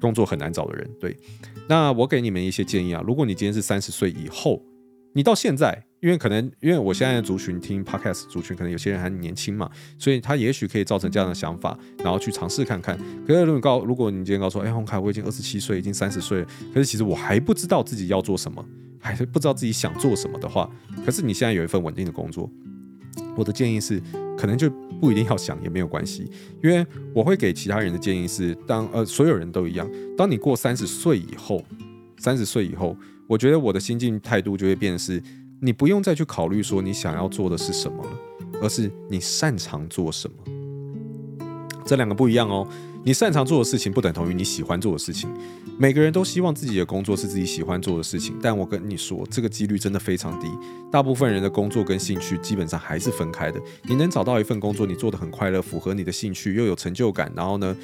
[0.00, 1.16] 工作很难找的人，对，
[1.68, 3.02] 那我给你们一些建议啊。
[3.06, 4.62] 如果你今天是三十岁以后，
[5.12, 12.96] 你到现在，因为可能因为我现在的族群听 podcast 族群，可能有些人还年轻嘛，所以他也许可以造成这样的想法，然后去尝试看看。
[13.26, 18.64] 可是如果你告，如果你今天告诉我，哎，洪凯，我已经二十七岁，已经三十岁，可是其实我还不知道自己要做什么，
[19.00, 20.70] 还是不知道自己想做什么的话，
[21.04, 22.48] 可是你现在有一份稳定的工作，
[23.36, 24.02] 我的建议是，
[24.36, 24.70] 可能就。
[25.00, 26.30] 不一定要想也没有关系，
[26.62, 31.64] 因为我会给其他人的建议是，当呃所有人都一样，当你过三十岁以后，
[32.18, 32.94] 三十岁以后，
[33.26, 35.22] 我觉得我的心境态度就会变是，
[35.62, 38.10] 你不用再去考虑说你想要做的是什么了，
[38.60, 40.36] 而是你擅长做什么。
[41.86, 42.68] 这两个不一样哦。
[43.02, 45.30] 你擅长做的事情不等同于你喜欢做的事情。
[45.78, 50.46] 每个人都希望自己的工作是自己喜欢做的事情，但我跟你说，这个几率真的非常低。
[50.92, 53.58] 大部分人的工作跟兴趣基本上还是分开的。
[53.84, 57.74] 你能找到一份工作，你做得很快乐，符合你的兴趣，又有成就感，然后呢，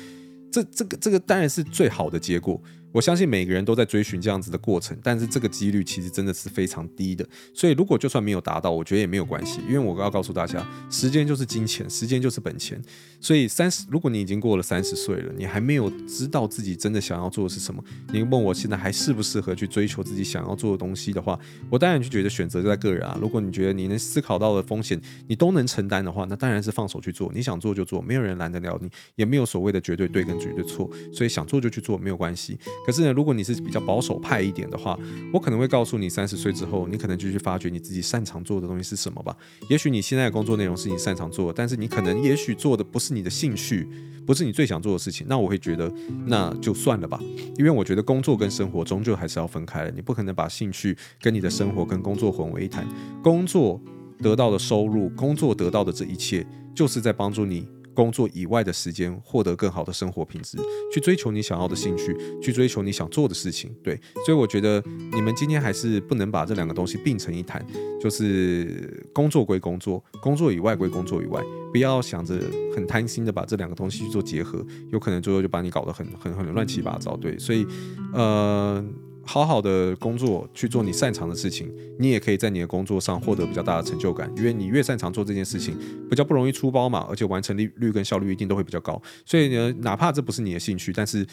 [0.52, 2.60] 这这个这个当然是最好的结果。
[2.92, 7.26] 我相信每个人都在追寻这样子的过程，但是这个几率其实真的是非常低的。
[7.52, 12.80] 所以如果就算没有达到，我觉得也没有关系，因为我要告诉大家，时间就是金钱，时间就是本钱。
[13.26, 21.36] 所以三十，如果你已经过了三十岁了，你还没有知道自己真的想要做的是什么，你问我现在还适不适合去追求自己想要做的东西的话，
[21.68, 23.18] 我当然就觉得选择在个人啊。
[23.20, 32.56] 如果你觉得你能思考到的风险你都能承担的话，那当然是放手去做，你想做就做，没有人拦得了你，也没有所谓的绝对对跟绝对错，所以想做就去做，没有关系。
[32.86, 34.96] 可是呢，如果你是比较保守派一点的话，
[35.32, 39.36] 我可能会告诉你，三十岁之后，你可能就去发掘你自己擅长做的东西是什么吧。
[39.68, 43.88] 也许你现在的工作内容是你擅长做的，但是你可能也许做的不是你的兴趣，
[44.26, 45.26] 不是你最想做的事情。
[45.28, 45.90] 那我会觉得
[46.26, 47.18] 那就算了吧，
[47.56, 49.90] 因为我觉得工作跟生活终究还是要分开的。
[49.90, 52.86] 你不可能把兴趣跟你的生活跟工作混为一谈。
[53.22, 53.80] 工作
[54.18, 57.66] 得到的收入，工作得到的这一切，就是在帮助你。
[57.96, 60.58] 工作以外的时间，获得更好的生活品质，
[60.92, 63.74] 去追求你想要的兴趣，去追求你想做的事情。
[63.82, 64.80] 对，所以我觉得
[65.12, 67.66] 你们今天还是不能把这两个东西并成一谈，
[68.00, 72.38] 就是工作归工作，工作以外归工作以外，不要想着
[72.74, 77.16] 很贪心的把这两个东西去做结合，有可能最后就把你搞得很很很乱七八糟。
[77.16, 77.66] 对，所以
[78.12, 78.84] 呃。
[79.26, 85.76] 好好的工作，去做你擅长的事情，你也可以在你的工作上获得比较大的成就感，因为你越擅长做这件事情，
[86.08, 89.02] 比较不容易出包嘛，而且完成率率跟效率一定都会比较高。
[89.24, 91.26] 所以呢，哪怕这不是你的兴趣，但是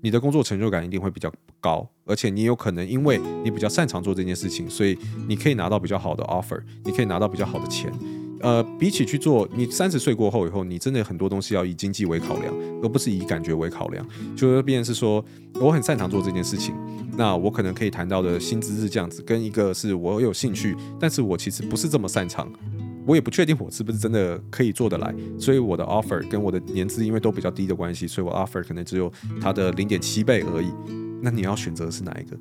[0.00, 7.92] 你的工作成就感一定会比较高，而且你有可能因为你比较擅长做这件事情，所以你可以拿到比较好的 offer，你可以拿到比较好的钱。
[8.40, 14.06] 呃，比起去做，你三十岁过后以后，你真的很多东西要以经济为考量，而不是以感觉为考量。
[14.34, 15.24] 就是变成是说，
[15.54, 16.74] 我很擅长做这件事情，
[17.16, 22.50] 那我可能可以谈到的薪资是这样子，跟一个是我有兴趣，但是我其实不是这么擅长，
[23.06, 30.72] 我也不确定我是不是真的可以做得来，所以我的 offer 跟我的年资因为都比较低的关系，所以我 offer 可能只有它的零点七倍而已。
[31.22, 32.36] 那你要选择是哪一个？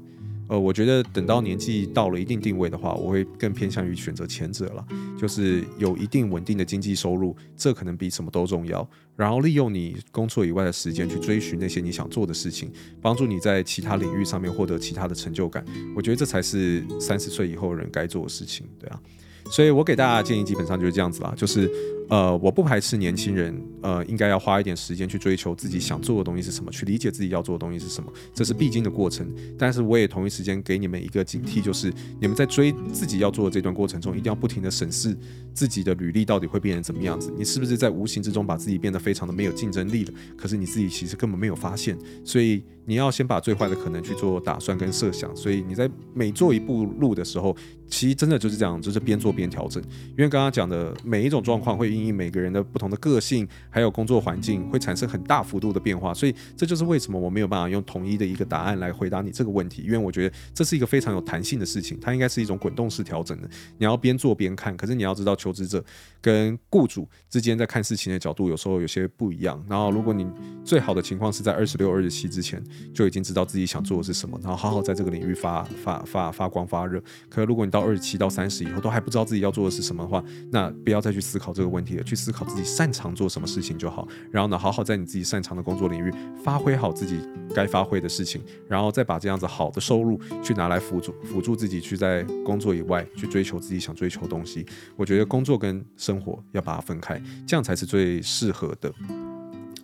[0.49, 4.83] 呃，我觉得等到年纪到了一定定位的话，我会更偏向于选择前者了，
[5.17, 8.85] 就是有一定稳定的经济收入，这可能比什么都重要。
[9.15, 15.63] 然后利用你工作以外的时间去追寻那些你想做的事情，帮助你在其他领域上面获得其他的成就感。
[15.95, 18.99] 我觉得这才是三十岁以后人该做的事情，对啊。
[19.51, 21.69] 所以我给大家建议基本上就是这样子啦，就是。
[22.09, 29.31] 呃，我不排斥年轻人，呃，应该要花一点时间去追求自己想做的东西是什么，去理解自己要做的东西是什么，这是必经的过程。
[29.59, 35.15] 但是我也同一时间给你们一个警惕，就是你们在追自己要做的这段过程中，一定要不停的审视
[35.53, 37.31] 自己的履历到底会变成怎么样子。
[37.37, 40.13] 你是不是在无形之中把自己变得非常的没有竞争力了？
[40.35, 41.95] 可是你自己其实根本没有发现，
[42.25, 45.35] 所以你要先把最坏的可能去做打算跟设想。
[45.35, 47.55] 所以你在每做一步路的时候，
[47.87, 49.83] 其实真的就是这样，就是边做边调整。
[50.17, 51.98] 因为刚刚讲的每一种状况会。
[51.99, 59.83] 因为每个人的不同的个性，还有工作环境，会产生很大幅度的变化，所以这就是为什么我没有办法用统一的一个答案来回答你这个问题。
[59.83, 63.49] 因为我觉得这是一个非常有弹性的事情，它应该是一种滚动式调整的。
[63.77, 65.83] 你要边做边看，可是你要知道，求职者
[66.21, 69.63] 跟雇主之间在看事情的角度有时候有些不一样。
[69.69, 70.27] 然后，如果你
[70.63, 77.01] 最好的情况是在二十六、二十七之前就已经知道自己想做的是什么，然后好好在这个领域发发发发光发热。
[77.29, 81.88] 可是如果你到二十七到三十以后都还不知道自己要做的是什么的话，那不要再去思考这个问题。
[82.05, 87.19] 去思考自己擅长做什么事情就好，然后呢，好好在你自己擅长的工作领域发挥好自己
[87.53, 94.65] 该发挥的事情，然后再把这样子好的收入去拿来辅助辅助自己去在工作以外去追求自己想追求的东西。
[94.95, 98.93] 我觉得工作跟生活要把它分开，这样才是最适合的。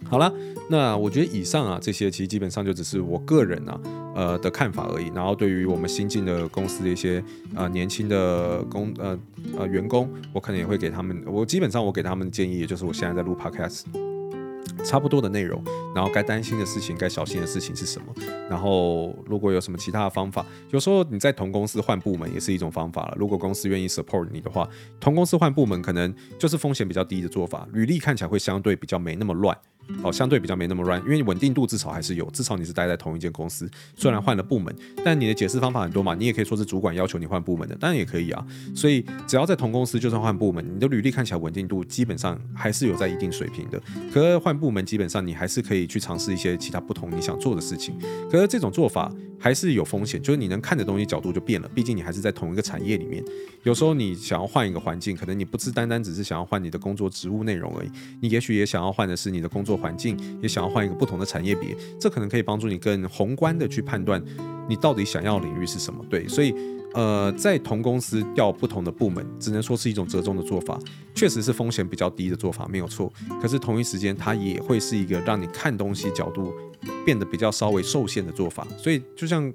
[0.08, 0.32] 好了，
[0.70, 3.80] 那我觉得以上啊这些其实基本上就只是我个人啊
[4.16, 5.12] 呃的看法而已。
[5.14, 7.24] 然后对于我们新进的公司的一些
[7.54, 9.20] 呃年轻的工呃
[9.60, 13.84] 呃员工，我可能也会给他们，我基本上我给他们建议，也就是我现在在录 Podcast。
[14.84, 15.64] 差不多的内容，
[15.96, 18.14] 然后该担心的事情、该小心的事情是什么？
[18.50, 23.16] 然后如果有什么其他的方法，有时候你在同公司换部门也是一种方法了。
[23.18, 24.68] 如果公司愿意 support 你的话，
[25.00, 29.58] 同公司换部门可能就是风险比较低的做法，履历看起来会相对比较没那么乱。
[30.04, 38.46] 哦，相对比较没那么乱，因为稳定度至少还是有，至少你是待在同一间公司，虽然换了部门，但你的解释方法很多嘛，你也可以说是主管要求你换部门的，当然也可以啊。
[38.74, 43.82] 所以只要在同公司，就算换部门，你的履历看起来稳定度基本上还是有在一定水平的。
[44.12, 47.96] 可是换部门，基本上你还是可以去尝试一些其他不同你想做的事情。
[48.32, 53.24] 可是这种做法还是有风险，就是你能看的东西角度就变了，毕竟你还是在同一个产业里面。
[53.64, 57.90] 有时候你想要换一个环境，可能你不是单单只是想要换你的工作职务内容而已，
[58.22, 59.75] 你也许也想要换的是你的工作。
[59.76, 64.24] 环境，也想要换一个不同的产业别，这可能可以帮助你更宏观的去判断
[64.68, 66.04] 你到底想要领域是什么。
[66.10, 66.54] 对，所以
[66.94, 70.80] 呃，在同公司调不同的部门，只能说是一种折中的做法，
[71.14, 73.12] 确实是风险比较低的做法，没有错。
[73.42, 76.54] 可是同一时间，它也会是一个让你看东西角度
[77.06, 78.68] 变得比较稍微受限的做法。
[78.78, 79.54] 所以就像。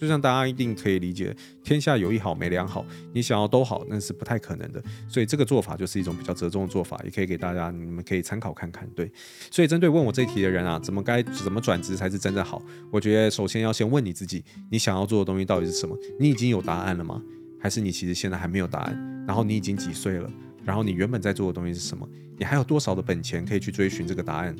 [0.00, 4.82] 就像大家一定可以理解，天下有一好没两好，你想要都好那是不太可能的。
[5.06, 8.88] 所以这个做法就是一种比较折中的做法，也可以给大家，你们可以参考看看。
[8.96, 9.12] 对，
[9.50, 12.62] 所以针对问我这一题的人啊，怎么该怎么转职才是真的好？
[12.90, 15.94] 我觉得首先要先问你自己，你想要做的东西到底是什么？
[16.18, 17.22] 你已经有答案了吗？
[17.60, 19.24] 还是你其实现在还没有答案？
[19.26, 20.30] 然后你已经几岁了？
[20.64, 22.08] 然后你原本在做的东西是什么？
[22.38, 24.56] 你还有多少的本钱可以去追寻这个答案？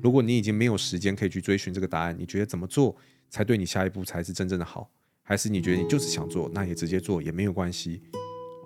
[0.00, 2.96] 如果你已经没有时间可以去追寻这个答案，你觉得怎么做？
[3.30, 4.90] 才对你下一步才是真正的好，
[5.22, 8.02] 还是你觉得你就是想做，那也直接做也没有关系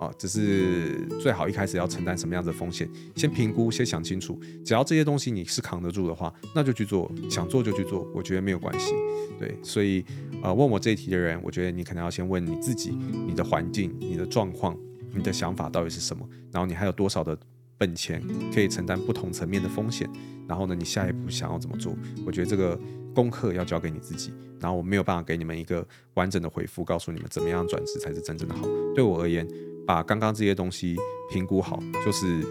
[0.00, 0.11] 啊。
[0.18, 4.40] 只是最好一开始要承担什么样的风险，先评估，先想清楚。
[4.64, 8.94] 只要这些东西你是扛得住的话，那就去做，想做就去做，我觉得没有关系。
[9.38, 10.05] 对，所以
[10.42, 12.90] 呃，问我这一题的人，我觉得你可能要先问你自己，
[13.27, 14.74] 你的环境、你的状况、
[15.12, 17.38] 你的想法到底是什么，然后你还有多少的
[17.77, 18.22] 本钱
[18.55, 20.09] 可以承担不同层面的风险，
[20.48, 21.94] 然后呢，你下一步想要怎么做？
[22.24, 22.81] 我觉得这个。
[23.14, 28.66] 功课要交给你自己，然后我没有办法给你们一个完整的回复，告诉你们怎么样转职才是真正的好。
[28.94, 29.46] 对我而言，
[29.87, 30.96] 把刚刚这些东西
[31.31, 32.42] 评估好，就是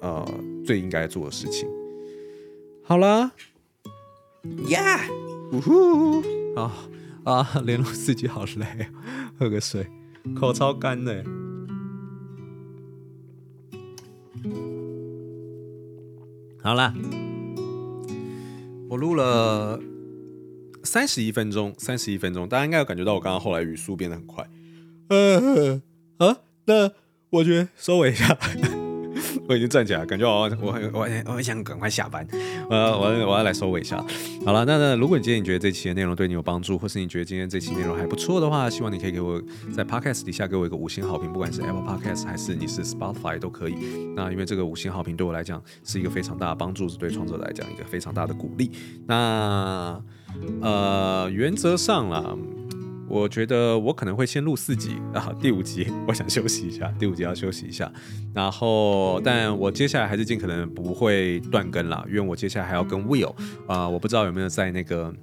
[0.00, 0.24] 呃
[0.64, 1.68] 最应该做的事情。
[2.82, 3.32] 好了，
[4.68, 5.00] 呀，
[5.52, 6.22] 呜呼，
[6.54, 6.72] 啊
[7.24, 8.86] 啊，联络自己好累，
[9.38, 9.86] 喝个水，
[10.38, 11.24] 口超干的。
[16.62, 16.92] 好了，
[18.90, 19.80] 我录了。
[20.84, 24.46] 三十一分钟，三十一分钟，大家应该有感觉到我刚刚后来语速变得很快。
[25.08, 25.82] 嗯
[26.18, 26.90] 啊，那
[27.30, 28.36] 我觉得收尾一下。
[29.46, 32.26] 我已经站起来，感觉我我我我很想赶快下班。
[32.70, 34.02] 我要我我要来收尾一下。
[34.44, 39.40] 好了，那那如果你今天你觉得这期的内容对你有帮助，或是你觉得今天这期内容还不错的话，希望你可以给我
[39.76, 43.74] 在 Podcast 底下给我一个五星好评，不管是 Apple Podcast 还是你是 Spotify 都可以。
[44.16, 48.70] 那因为这个五星好评对我来讲是一个非常大的帮助，是对创作者来讲一个非常大的鼓励。
[49.06, 50.02] 那
[50.60, 52.36] 呃，原则上啦。
[53.06, 57.92] 我觉得我可能会先录四集啊，第五集我想休息一下，第五集要休息一下，
[58.34, 63.34] 然后，但我接下来还是尽可能不会断更啦，因为我接下来还要跟 Will
[63.68, 65.14] 啊、我不知道有没有在那个。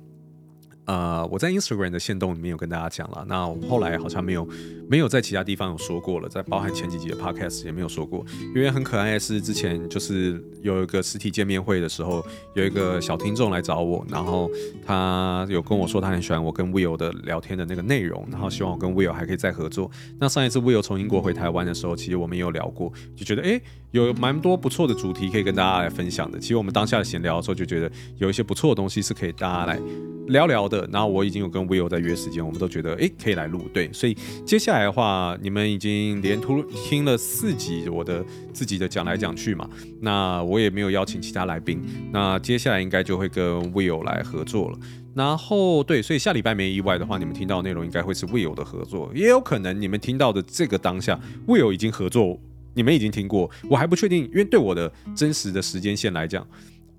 [0.91, 4.45] 呃，我在 Instagram 的线动里面有跟大家讲了，那我后来好像没有
[4.89, 12.21] 没有在其他地方有说过了，在包含前几集的 Podcast 也没有说过，因为很可爱的是之前就是有一个实体见面会的时候，
[12.55, 14.51] 有一个小听众来找我，然后
[14.85, 19.89] 他有跟我说他很喜欢我跟 Will 的聊天的那个内容，然后希望我跟 Will 还可以再合作。
[20.19, 26.37] 那上一次 Will 从英国回台湾的时候，其实我们也有聊过，就觉得诶有蛮多不错的主题可以跟大家来分享的。
[26.37, 29.79] 其实我们当下闲聊的时候就觉得有一些不错的东西是可以大家来
[30.27, 30.80] 聊聊的。
[30.91, 34.15] 然后我已经有跟 Will 在约时间，我们都觉得诶可以来录，对，所以
[34.45, 44.79] 接下来的话，你们已经连突听了四集我的自己的讲来讲去嘛，那我也没有邀请其他来宾，那接下来应该就会跟 Will 来合作了。
[45.13, 52.39] 然后对，所以下礼拜没意外的话，你们听到的内容应该会是 Will 的合作，也有可能你们听到的这个当下 Will 已经合作，
[52.73, 56.47] 你们已经听过，我还不确定，因为对我的真实的时间线来讲。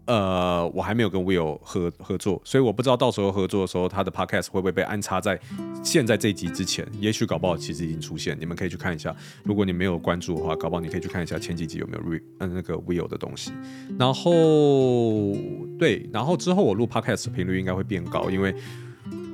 [0.06, 5.38] 呃，我还没有跟 Will 合合作，所以我不知道到时候合作的时候，他的 Podcast 会不会被安插在
[5.82, 6.86] 现在这集之前？
[6.98, 9.14] 也许搞不好其实已经出现，你们可以去看一下。
[9.44, 13.52] 如果你没有关注的话，搞不好你可以去看一下前几集有没有 Re 嗯那个 Will 的东西。
[13.98, 15.36] 然后
[15.78, 18.54] 对，然后之后我录 Podcast 频率应该会变高，因为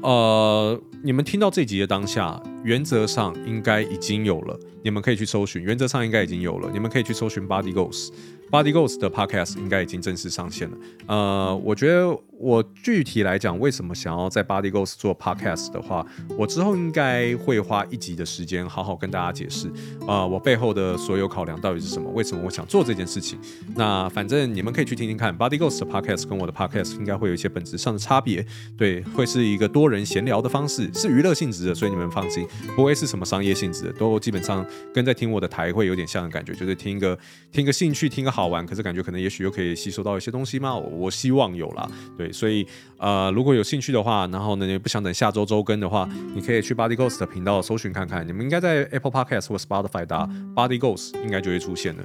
[0.02, 5.62] 呃，你们听到这集的当下，原则上应该已经有了，你们可以去搜寻。
[5.62, 8.10] 原则上应该已经有了，你们可以去搜寻 Body Goals。
[8.50, 10.76] Body Ghost 的 Podcast 应该已经正式上线了。
[11.06, 16.06] 呃，我觉得我具体来讲，为什么想要在 Body Ghost 做 Podcast 的话，
[16.38, 19.70] 我之后应该会花一集的时间，好好跟大家解释，
[20.06, 23.38] 呃，我背后的所有考量到底是什么，为什么我想做这件事情。
[23.74, 28.44] 那反正你们可以去听听看，Body Ghost 的 Podcast 跟我的 Podcast 应该会有一些本质上的差别。
[28.76, 37.18] 对，会是一个多人闲聊的方式，是娱乐性质的，所以你们放心，不会是什么商业性质的，都基本上跟在听我的台会有点像的感觉，就是听一个
[37.50, 40.72] 听个兴趣，听个好玩，可是感觉可能也许又可以吸收到一些东西吗？
[40.72, 42.64] 我，我希望有啦，对，所以
[42.96, 50.24] 呃，如果有兴趣的话，然后呢，你不想等下周周更的话，你可以去 Body Ghost 的频道搜寻看看，你们应该在 Apple Podcast 或 Spotify 打
[50.54, 52.04] Body Ghost 应该就会出现了。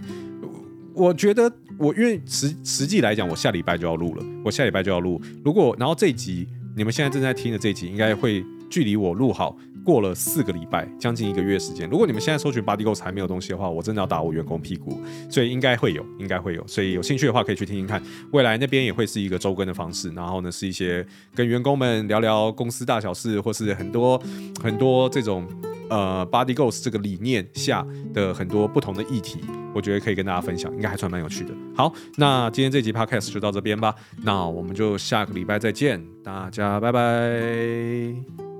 [0.95, 5.21] 我觉得我因为实实际来讲，我下礼拜就要录了，我下礼拜就要录。
[5.45, 9.55] 如果然后这一集你们现在正在听的这一集，应该会距离我录好。
[9.83, 11.89] 过了四个礼拜，将近一个月时间。
[11.89, 15.01] 如果你们现在搜寻 Body Goals 还没有东西的话，我真的要打我员工屁股。
[15.29, 16.65] 所以应该会有，应该会有。
[16.67, 18.01] 所以有兴趣的话，可以去听听看。
[18.31, 20.09] 未来那边也会是一个周更的方式。
[20.11, 21.05] 然后呢，是一些
[21.35, 24.21] 跟员工们聊聊公司大小事，或是很多
[24.61, 25.47] 很多这种
[25.89, 29.39] 呃 Body Goals 这个理念下的很多不同的议题，
[29.73, 31.53] 我觉得可以跟大家分享，应该还算蛮有趣的。
[31.75, 33.93] 好，那今天这集 Podcast 就到这边吧。
[34.23, 38.52] 那我们就下个礼拜再见，大家拜拜。